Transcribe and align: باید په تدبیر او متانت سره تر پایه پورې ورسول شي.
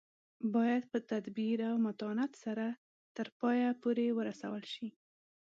باید 0.53 0.83
په 0.91 0.97
تدبیر 1.09 1.59
او 1.69 1.75
متانت 1.85 2.31
سره 2.43 2.65
تر 3.15 3.27
پایه 3.39 3.69
پورې 3.81 4.05
ورسول 4.17 4.63
شي. 4.73 4.87